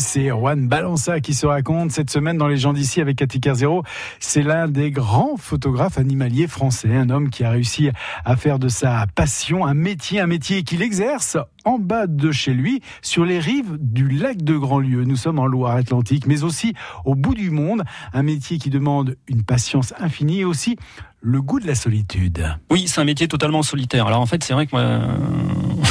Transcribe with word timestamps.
c'est 0.00 0.28
Juan 0.28 0.66
Balança 0.66 1.20
qui 1.20 1.34
se 1.34 1.46
raconte 1.46 1.92
cette 1.92 2.10
semaine 2.10 2.38
dans 2.38 2.48
les 2.48 2.56
gens 2.56 2.72
d'ici 2.72 3.00
avec 3.00 3.16
Cathy 3.16 3.40
Zéro. 3.52 3.82
C'est 4.18 4.42
l'un 4.42 4.66
des 4.66 4.90
grands 4.90 5.36
photographes 5.36 5.98
animaliers 5.98 6.46
français, 6.46 6.96
un 6.96 7.10
homme 7.10 7.30
qui 7.30 7.44
a 7.44 7.50
réussi 7.50 7.90
à 8.24 8.36
faire 8.36 8.58
de 8.58 8.68
sa 8.68 9.06
passion 9.14 9.66
un 9.66 9.74
métier, 9.74 10.20
un 10.20 10.26
métier 10.26 10.62
qu'il 10.62 10.82
exerce 10.82 11.36
en 11.64 11.78
bas 11.78 12.06
de 12.06 12.32
chez 12.32 12.54
lui, 12.54 12.80
sur 13.02 13.26
les 13.26 13.38
rives 13.38 13.76
du 13.78 14.08
lac 14.08 14.42
de 14.42 14.56
Grandlieu. 14.56 15.04
Nous 15.04 15.16
sommes 15.16 15.38
en 15.38 15.46
Loire-Atlantique, 15.46 16.26
mais 16.26 16.42
aussi 16.42 16.74
au 17.04 17.14
bout 17.14 17.34
du 17.34 17.50
monde, 17.50 17.82
un 18.14 18.22
métier 18.22 18.58
qui 18.58 18.70
demande 18.70 19.16
une 19.28 19.44
patience 19.44 19.92
infinie 19.98 20.40
et 20.40 20.44
aussi 20.44 20.76
le 21.20 21.42
goût 21.42 21.60
de 21.60 21.66
la 21.66 21.74
solitude. 21.74 22.56
Oui, 22.70 22.88
c'est 22.88 23.00
un 23.00 23.04
métier 23.04 23.28
totalement 23.28 23.62
solitaire. 23.62 24.06
Alors 24.06 24.20
en 24.20 24.26
fait, 24.26 24.42
c'est 24.42 24.54
vrai 24.54 24.66
que 24.66 24.74
moi, 24.74 25.02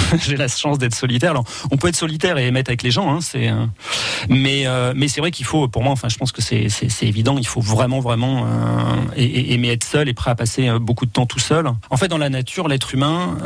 j'ai 0.20 0.38
la 0.38 0.48
chance 0.48 0.78
d'être 0.78 0.96
solitaire. 0.96 1.32
Alors, 1.32 1.46
on 1.72 1.78
peut 1.78 1.88
être 1.88 1.96
solitaire 1.96 2.38
et 2.38 2.48
émettre 2.48 2.70
avec 2.70 2.84
les 2.84 2.92
gens, 2.92 3.12
hein, 3.12 3.20
c'est. 3.22 3.50
Euh, 3.50 3.66
mais 4.30 4.68
euh, 4.68 4.94
mais 4.96 5.08
c'est 5.08 5.22
vrai 5.22 5.32
qu'il 5.32 5.46
faut, 5.46 5.68
pour 5.68 5.84
moi, 5.84 5.92
enfin, 5.94 6.10
je 6.10 6.18
pense 6.18 6.32
que 6.32 6.42
c'est 6.42 6.68
évident. 7.02 7.38
Il 7.38 7.48
faut 7.48 7.62
vraiment 7.62 8.00
vraiment 8.00 8.46
euh, 8.46 9.16
aimer 9.16 9.70
être 9.70 9.84
seul 9.84 10.10
et 10.10 10.14
prêt 10.14 10.32
à 10.32 10.36
passer 10.36 10.70
beaucoup 10.80 11.06
de 11.06 11.12
temps 11.12 11.26
tout 11.26 11.40
seul. 11.40 11.70
En 11.90 11.98
fait, 11.98 12.08
dans 12.08 12.18
la 12.18 12.30
nature, 12.30 12.68
l'être 12.68 12.94
humain, 12.94 13.38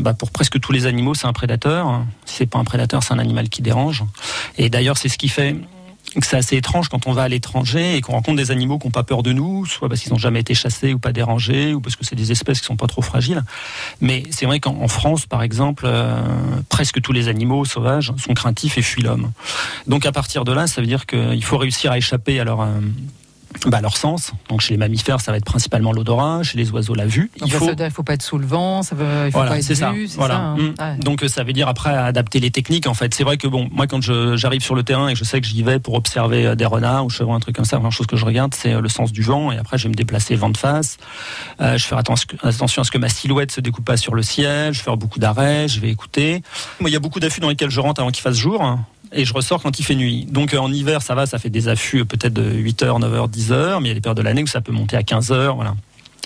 bah, 0.00 0.14
pour 0.14 0.30
presque 0.30 0.60
tous 0.60 0.72
les 0.72 0.86
animaux, 0.86 1.14
c'est 1.14 1.26
un 1.26 1.32
prédateur. 1.32 2.02
Si 2.24 2.36
c'est 2.36 2.46
pas 2.46 2.58
un 2.58 2.64
prédateur, 2.64 3.02
c'est 3.02 3.14
un 3.14 3.18
animal 3.18 3.48
qui 3.48 3.62
dérange. 3.62 4.04
Et 4.58 4.70
d'ailleurs, 4.70 4.96
c'est 4.96 5.08
ce 5.08 5.18
qui 5.18 5.28
fait 5.28 5.56
c'est 6.22 6.36
assez 6.36 6.56
étrange 6.56 6.88
quand 6.88 7.06
on 7.06 7.12
va 7.12 7.22
à 7.22 7.28
l'étranger 7.28 7.96
et 7.96 8.00
qu'on 8.00 8.12
rencontre 8.12 8.36
des 8.36 8.50
animaux 8.50 8.78
qui 8.78 8.86
n'ont 8.86 8.92
pas 8.92 9.02
peur 9.02 9.22
de 9.22 9.32
nous, 9.32 9.66
soit 9.66 9.88
parce 9.88 10.00
qu'ils 10.00 10.12
n'ont 10.12 10.18
jamais 10.18 10.40
été 10.40 10.54
chassés 10.54 10.94
ou 10.94 10.98
pas 10.98 11.12
dérangés, 11.12 11.74
ou 11.74 11.80
parce 11.80 11.96
que 11.96 12.04
c'est 12.04 12.14
des 12.14 12.30
espèces 12.30 12.60
qui 12.60 12.66
sont 12.66 12.76
pas 12.76 12.86
trop 12.86 13.02
fragiles. 13.02 13.42
Mais 14.00 14.22
c'est 14.30 14.46
vrai 14.46 14.60
qu'en 14.60 14.86
France, 14.88 15.26
par 15.26 15.42
exemple, 15.42 15.84
euh, 15.86 16.22
presque 16.68 17.00
tous 17.00 17.12
les 17.12 17.28
animaux 17.28 17.64
sauvages 17.64 18.12
sont 18.16 18.34
craintifs 18.34 18.78
et 18.78 18.82
fuient 18.82 19.02
l'homme. 19.02 19.32
Donc 19.86 20.06
à 20.06 20.12
partir 20.12 20.44
de 20.44 20.52
là, 20.52 20.66
ça 20.66 20.80
veut 20.80 20.86
dire 20.86 21.06
qu'il 21.06 21.44
faut 21.44 21.58
réussir 21.58 21.90
à 21.90 21.98
échapper 21.98 22.38
à 22.38 22.44
leur, 22.44 22.60
euh, 22.60 22.80
bah, 23.66 23.80
leur 23.80 23.96
sens. 23.96 24.32
Donc 24.48 24.60
chez 24.60 24.74
les 24.74 24.78
mammifères, 24.78 25.20
ça 25.20 25.30
va 25.30 25.38
être 25.38 25.44
principalement 25.44 25.92
l'odorat, 25.92 26.42
chez 26.42 26.58
les 26.58 26.70
oiseaux 26.70 26.94
la 26.94 27.06
vue. 27.06 27.30
il 27.44 27.50
faut... 27.50 27.70
faut 27.90 28.02
pas 28.02 28.14
être 28.14 28.22
sous 28.22 28.38
le 28.38 28.46
vent, 28.46 28.82
ça 28.82 28.94
veut, 28.94 29.26
il 29.26 29.32
faut 29.32 29.38
pas 29.38 29.58
être 29.58 29.74
ça. 29.74 29.92
vu, 29.92 30.08
voilà. 30.16 30.34
Ça, 30.34 30.40
hein. 30.40 30.96
mmh. 30.96 31.00
Donc 31.00 31.22
euh, 31.22 31.28
ça 31.28 31.44
veut 31.44 31.52
dire 31.52 31.68
après 31.68 31.94
adapter 31.94 32.40
les 32.40 32.50
techniques. 32.50 32.86
En 32.86 32.94
fait, 32.94 33.14
c'est 33.14 33.24
vrai 33.24 33.36
que 33.36 33.46
bon, 33.46 33.68
moi 33.70 33.86
quand 33.86 34.00
j'arrive 34.02 34.62
sur 34.62 34.74
le 34.74 34.82
terrain 34.82 35.08
et 35.08 35.12
que 35.12 35.18
je 35.18 35.24
sais 35.24 35.40
que 35.40 35.46
j'y 35.46 35.62
vais 35.62 35.78
pour 35.78 35.94
observer 35.94 36.46
euh, 36.46 36.54
des 36.54 36.66
renards 36.66 37.06
ou 37.06 37.10
je 37.10 37.22
vois 37.22 37.34
un 37.34 37.40
truc 37.40 37.56
comme 37.56 37.64
ça, 37.64 37.78
la 37.82 37.90
chose 37.90 38.06
que 38.06 38.16
je 38.16 38.24
regarde, 38.24 38.54
c'est 38.54 38.72
euh, 38.72 38.80
le 38.80 38.88
sens 38.88 39.12
du 39.12 39.22
vent. 39.22 39.52
Et 39.52 39.58
après, 39.58 39.78
je 39.78 39.84
vais 39.84 39.90
me 39.90 39.94
déplacer 39.94 40.34
vent 40.36 40.50
de 40.50 40.56
face. 40.56 40.98
Euh, 41.60 41.78
je 41.78 41.84
fais 41.84 41.96
attention 41.96 42.82
à 42.82 42.84
ce 42.84 42.90
que 42.90 42.98
ma 42.98 43.08
silhouette 43.08 43.52
se 43.52 43.60
découpe 43.60 43.84
pas 43.84 43.96
sur 43.96 44.14
le 44.14 44.22
ciel. 44.22 44.72
Je 44.72 44.80
vais 44.80 44.84
faire 44.84 44.96
beaucoup 44.96 45.18
d'arrêts. 45.18 45.68
Je 45.68 45.80
vais 45.80 45.90
écouter. 45.90 46.42
Moi, 46.80 46.90
il 46.90 46.92
y 46.92 46.96
a 46.96 47.00
beaucoup 47.00 47.20
d'affûts 47.20 47.40
dans 47.40 47.48
lesquels 47.48 47.70
je 47.70 47.80
rentre 47.80 48.00
avant 48.00 48.10
qu'il 48.10 48.22
fasse 48.22 48.36
jour 48.36 48.78
et 49.14 49.24
je 49.24 49.32
ressors 49.32 49.62
quand 49.62 49.78
il 49.78 49.84
fait 49.84 49.94
nuit. 49.94 50.26
Donc 50.28 50.52
euh, 50.54 50.58
en 50.58 50.72
hiver, 50.72 51.02
ça 51.02 51.14
va, 51.14 51.26
ça 51.26 51.38
fait 51.38 51.50
des 51.50 51.68
affûts 51.68 52.04
peut-être 52.04 52.32
de 52.32 52.42
8h, 52.42 53.00
9h, 53.00 53.30
10h, 53.44 53.80
mais 53.80 53.88
il 53.88 53.88
y 53.88 53.90
a 53.90 53.94
des 53.94 54.00
périodes 54.00 54.16
de 54.16 54.22
l'année 54.22 54.42
où 54.42 54.46
ça 54.46 54.60
peut 54.60 54.72
monter 54.72 54.96
à 54.96 55.02
15h, 55.02 55.54
voilà. 55.54 55.74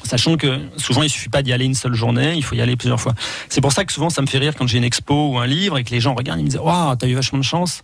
Sachant 0.04 0.36
que 0.36 0.60
souvent 0.76 1.02
il 1.02 1.10
suffit 1.10 1.28
pas 1.28 1.42
d'y 1.42 1.52
aller 1.52 1.64
une 1.64 1.74
seule 1.74 1.94
journée, 1.94 2.34
il 2.36 2.44
faut 2.44 2.54
y 2.54 2.60
aller 2.60 2.76
plusieurs 2.76 3.00
fois. 3.00 3.14
C'est 3.48 3.60
pour 3.60 3.72
ça 3.72 3.84
que 3.84 3.92
souvent 3.92 4.10
ça 4.10 4.22
me 4.22 4.26
fait 4.26 4.38
rire 4.38 4.54
quand 4.56 4.66
j'ai 4.66 4.78
une 4.78 4.84
expo 4.84 5.32
ou 5.32 5.38
un 5.38 5.46
livre 5.46 5.76
et 5.78 5.84
que 5.84 5.90
les 5.90 6.00
gens 6.00 6.14
regardent, 6.14 6.38
ils 6.38 6.44
me 6.44 6.48
disent 6.48 6.60
Waouh, 6.60 6.94
t'as 6.96 7.06
eu 7.08 7.14
vachement 7.14 7.38
de 7.38 7.44
chance. 7.44 7.82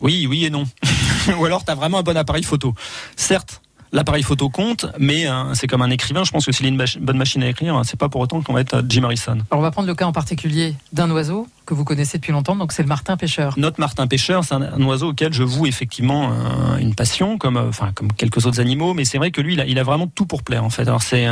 Oui, 0.00 0.26
oui 0.26 0.46
et 0.46 0.50
non. 0.50 0.64
ou 1.38 1.44
alors 1.44 1.64
t'as 1.64 1.74
vraiment 1.74 1.98
un 1.98 2.02
bon 2.02 2.16
appareil 2.16 2.42
photo. 2.42 2.74
Certes, 3.16 3.60
l'appareil 3.92 4.22
photo 4.22 4.48
compte, 4.48 4.86
mais 4.98 5.28
euh, 5.28 5.54
c'est 5.54 5.66
comme 5.66 5.82
un 5.82 5.90
écrivain. 5.90 6.24
Je 6.24 6.30
pense 6.30 6.46
que 6.46 6.52
s'il 6.52 6.66
a 6.66 6.68
une 6.70 6.82
bonne 7.00 7.18
machine 7.18 7.42
à 7.42 7.48
écrire, 7.48 7.80
c'est 7.84 7.98
pas 7.98 8.08
pour 8.08 8.22
autant 8.22 8.40
qu'on 8.40 8.54
va 8.54 8.62
être 8.62 8.82
Jim 8.88 9.04
Harrison. 9.04 9.38
Alors 9.50 9.60
on 9.60 9.60
va 9.60 9.70
prendre 9.70 9.88
le 9.88 9.94
cas 9.94 10.06
en 10.06 10.12
particulier 10.12 10.74
d'un 10.92 11.10
oiseau 11.10 11.46
que 11.70 11.74
vous 11.74 11.84
connaissez 11.84 12.18
depuis 12.18 12.32
longtemps, 12.32 12.56
donc 12.56 12.72
c'est 12.72 12.82
le 12.82 12.88
martin 12.88 13.16
pêcheur. 13.16 13.54
Notre 13.56 13.78
martin 13.78 14.08
pêcheur, 14.08 14.42
c'est 14.42 14.56
un, 14.56 14.82
oiseau 14.82 15.10
auquel 15.10 15.32
je 15.32 15.44
voue 15.44 15.66
effectivement 15.66 16.32
euh, 16.32 16.78
une 16.78 16.96
passion, 16.96 17.38
comme, 17.38 17.56
euh, 17.56 17.68
enfin, 17.68 17.92
comme 17.94 18.12
quelques 18.12 18.44
autres 18.44 18.58
animaux, 18.58 18.92
mais 18.92 19.04
c'est 19.04 19.18
vrai 19.18 19.30
que 19.30 19.40
lui, 19.40 19.54
il 19.54 19.60
a, 19.60 19.66
il 19.66 19.78
a, 19.78 19.84
vraiment 19.84 20.08
tout 20.08 20.26
pour 20.26 20.42
plaire 20.42 20.64
en 20.64 20.70
fait. 20.70 20.82
Alors 20.82 21.02
c'est 21.02 21.28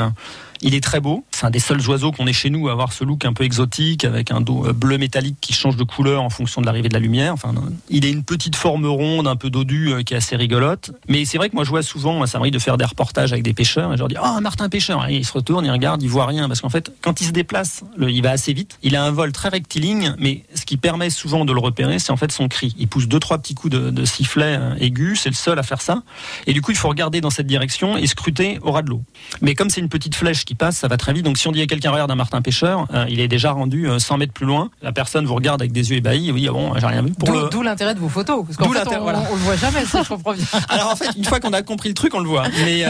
il 0.61 0.75
est 0.75 0.83
très 0.83 0.99
beau. 0.99 1.25
C'est 1.31 1.47
un 1.47 1.51
des 1.51 1.61
seuls 1.61 1.81
oiseaux 1.89 2.11
qu'on 2.11 2.27
ait 2.27 2.33
chez 2.33 2.51
nous 2.51 2.69
à 2.69 2.73
avoir 2.73 2.93
ce 2.93 3.05
look 3.05 3.25
un 3.25 3.33
peu 3.33 3.45
exotique 3.45 4.05
avec 4.05 4.33
un 4.33 4.41
dos 4.41 4.73
bleu 4.73 4.99
métallique 4.99 5.37
qui 5.41 5.53
change 5.53 5.77
de 5.77 5.85
couleur 5.85 6.23
en 6.23 6.31
fonction 6.31 6.61
de 6.61 6.67
l'arrivée 6.67 6.89
de 6.89 6.95
la 6.95 7.01
lumière. 7.01 7.33
Enfin, 7.33 7.55
il 7.89 8.05
a 8.05 8.09
une 8.09 8.25
petite 8.25 8.57
forme 8.57 8.87
ronde, 8.87 9.29
un 9.29 9.37
peu 9.37 9.51
dodue, 9.51 10.03
qui 10.05 10.15
est 10.15 10.17
assez 10.17 10.35
rigolote. 10.35 10.91
Mais 11.09 11.25
c'est 11.25 11.39
vrai 11.39 11.49
que 11.49 11.55
moi, 11.55 11.63
je 11.63 11.71
vois 11.71 11.83
souvent, 11.83 12.27
ça 12.27 12.39
m'arrive 12.39 12.53
de 12.53 12.59
faire 12.59 12.77
des 12.77 12.85
reportages 12.85 13.33
avec 13.33 13.45
des 13.45 13.55
pêcheurs 13.55 13.93
et 13.93 13.97
je 13.97 14.01
leur 14.01 14.09
dis, 14.09 14.17
oh, 14.21 14.41
martin 14.41 14.69
pêcheur. 14.69 15.07
Et 15.09 15.17
il 15.17 15.25
se 15.25 15.33
retourne, 15.33 15.65
il 15.65 15.71
regarde, 15.71 16.03
il 16.03 16.09
voit 16.09 16.27
rien. 16.27 16.49
Parce 16.49 16.61
qu'en 16.61 16.71
fait, 16.71 16.93
quand 17.03 17.21
il 17.21 17.27
se 17.27 17.33
déplace, 17.33 17.85
il 18.01 18.23
va 18.23 18.31
assez 18.31 18.53
vite. 18.53 18.79
Il 18.83 18.97
a 18.97 19.05
un 19.05 19.13
vol 19.13 19.31
très 19.31 19.51
rectiligne, 19.51 20.17
mais 20.19 20.28
ce 20.55 20.65
qui 20.65 20.77
permet 20.77 21.11
souvent 21.11 21.45
de 21.45 21.53
le 21.53 21.61
repérer, 21.61 21.99
c'est 21.99 22.11
en 22.11 22.17
fait 22.17 22.33
son 22.33 22.49
cri. 22.49 22.75
Il 22.79 22.89
pousse 22.89 23.09
deux, 23.09 23.19
trois 23.19 23.39
petits 23.39 23.55
coups 23.55 23.75
de, 23.75 24.05
sifflet 24.05 24.57
euh, 24.59 24.75
aigus. 24.81 25.21
C'est 25.23 25.29
le 25.29 25.35
seul 25.35 25.59
à 25.59 25.63
faire 25.63 25.81
ça. 25.81 26.03
Et 26.47 26.53
du 26.53 26.63
coup, 26.63 26.71
il 26.71 26.77
faut 26.77 26.89
regarder 26.89 27.21
dans 27.21 27.31
cette 27.31 27.47
direction 27.47 27.97
et 27.97 28.07
scruter 28.07 28.59
au 28.63 28.73
ras 28.73 28.83
de 28.83 28.91
l'eau. 28.91 29.03
Mais 29.41 29.55
comme 29.55 29.71
c'est 29.71 29.81
une 29.81 29.89
petite 29.89 30.15
flèche 30.15 30.45
qui 30.45 30.55
passe, 30.55 30.79
ça 30.79 30.89
va 30.89 30.97
très 30.97 31.13
vite. 31.13 31.25
Donc 31.25 31.39
si 31.39 31.49
on 31.49 31.53
dit 31.53 31.63
à 31.63 31.67
quelqu'un 31.67 31.91
regarde 31.91 32.11
un 32.11 32.17
martin 32.17 32.43
pêcheur, 32.43 32.87
euh, 32.95 33.07
il 33.09 33.21
est 33.21 33.29
déjà 33.29 33.53
rendu 33.53 33.89
100 33.99 34.15
euh, 34.15 34.19
mètres 34.19 34.33
plus 34.33 34.47
loin. 34.47 34.71
La 34.83 34.93
personne 34.93 35.27
vous 35.27 35.35
regarde 35.35 35.61
avec 35.61 35.73
des 35.73 35.91
yeux 35.91 35.97
ébahis. 35.97 36.33
Oui, 36.33 36.47
ah 36.49 36.53
bon, 36.53 36.73
j'ai 36.79 36.87
rien 36.87 37.03
vu. 37.03 37.13
D'où 37.51 37.63
l'intérêt 37.63 37.95
de 37.95 38.01
vos 38.01 38.09
photos. 38.09 38.45
Parce 38.45 38.57
qu'en 38.57 38.71
fait, 38.73 38.97
on, 38.97 39.03
voilà. 39.03 39.23
on, 39.31 39.35
le 39.35 39.41
voit 39.43 39.57
jamais, 39.57 39.85
ça, 39.85 40.03
je 40.03 40.09
comprends 40.09 40.35
bien. 40.35 40.45
Alors 40.69 40.91
en 40.91 40.97
fait, 40.97 41.11
une 41.17 41.25
fois 41.25 41.41
qu'on 41.41 41.53
a 41.53 41.63
compris 41.63 41.89
le 41.89 41.95
truc, 41.95 42.15
on 42.15 42.21
le 42.21 42.29
voit. 42.29 42.45
Mais 42.65 42.85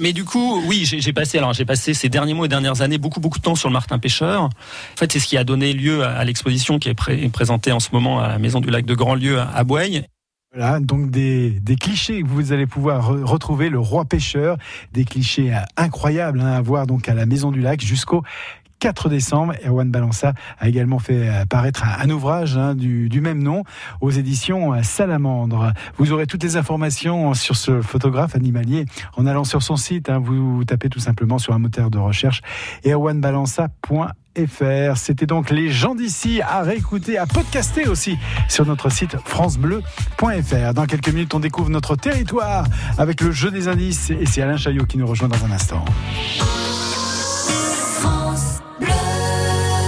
mais 0.00 0.12
du 0.12 0.24
coup, 0.24 0.62
oui, 0.66 0.84
j'ai 0.84 1.12
passé 1.12 1.38
alors 1.38 1.52
j'ai 1.52 1.64
passé 1.64 1.94
ces 1.94 2.08
derniers 2.08 2.34
mois 2.34 2.46
et 2.46 2.48
dernières 2.48 2.82
années 2.82 2.98
beaucoup 2.98 3.20
beaucoup 3.20 3.38
de 3.38 3.42
temps 3.42 3.54
sur 3.54 3.68
le 3.68 3.72
martin 3.72 3.98
pêcheur. 3.98 4.42
En 4.42 4.50
fait, 4.96 5.12
c'est 5.12 5.20
ce 5.20 5.26
qui 5.26 5.36
a 5.36 5.44
donné 5.44 5.72
lieu 5.72 6.04
à, 6.04 6.24
l'exposition 6.24 6.55
qui 6.78 6.88
est 6.88 7.28
présentée 7.32 7.72
en 7.72 7.80
ce 7.80 7.88
moment 7.92 8.20
à 8.20 8.28
la 8.28 8.38
Maison 8.38 8.60
du 8.60 8.70
Lac 8.70 8.84
de 8.84 8.94
Grandlieu 8.94 9.38
à, 9.38 9.44
à 9.44 9.64
Voilà, 10.54 10.80
donc 10.80 11.10
des, 11.10 11.50
des, 11.50 11.76
clichés 11.76 12.22
que 12.22 12.28
vous 12.28 12.52
allez 12.52 12.66
pouvoir 12.66 13.06
retrouver, 13.06 13.68
le 13.68 13.78
roi 13.78 14.04
pêcheur, 14.04 14.56
des 14.92 15.04
clichés 15.04 15.54
euh, 15.54 15.58
incroyables 15.76 16.40
hein, 16.40 16.52
à 16.52 16.60
voir 16.60 16.86
donc 16.86 17.08
à 17.08 17.14
la 17.14 17.26
Maison 17.26 17.50
du 17.50 17.60
Lac 17.60 17.80
jusqu'au 17.80 18.22
4 18.86 19.08
décembre. 19.08 19.54
Erwan 19.66 19.90
Balança 19.90 20.32
a 20.60 20.68
également 20.68 21.00
fait 21.00 21.28
euh, 21.28 21.44
paraître 21.44 21.82
un, 21.82 22.08
ouvrage 22.08 22.56
hein, 22.56 22.76
du, 22.76 23.20
même 23.20 23.42
nom 23.42 23.64
aux 24.00 24.12
éditions 24.12 24.74
euh, 24.74 24.84
Salamandre. 24.84 25.72
Vous 25.98 26.12
aurez 26.12 26.28
toutes 26.28 26.44
les 26.44 26.56
informations 26.56 27.34
sur 27.34 27.56
ce 27.56 27.82
photographe 27.82 28.36
animalier 28.36 28.84
en 29.16 29.26
allant 29.26 29.42
sur 29.42 29.60
son 29.60 29.74
site. 29.74 30.08
Hein, 30.08 30.20
vous 30.22 30.64
tapez 30.64 30.88
tout 30.88 31.00
simplement 31.00 31.38
sur 31.38 31.52
un 31.52 31.58
moteur 31.58 31.90
de 31.90 31.98
recherche 31.98 32.42
erwanbalança.fr. 32.84 34.96
C'était 34.96 35.26
donc 35.26 35.50
les 35.50 35.68
gens 35.68 35.96
d'ici 35.96 36.40
à 36.40 36.62
réécouter, 36.62 37.18
à 37.18 37.26
podcaster 37.26 37.88
aussi 37.88 38.16
sur 38.48 38.66
notre 38.66 38.88
site 38.88 39.16
francebleu.fr. 39.24 40.74
Dans 40.74 40.86
quelques 40.86 41.08
minutes, 41.08 41.34
on 41.34 41.40
découvre 41.40 41.70
notre 41.70 41.96
territoire 41.96 42.68
avec 42.98 43.20
le 43.20 43.32
jeu 43.32 43.50
des 43.50 43.66
indices 43.66 44.10
et 44.10 44.26
c'est 44.26 44.42
Alain 44.42 44.56
Chaillot 44.56 44.84
qui 44.84 44.96
nous 44.96 45.08
rejoint 45.08 45.26
dans 45.26 45.44
un 45.44 45.50
instant. 45.50 45.84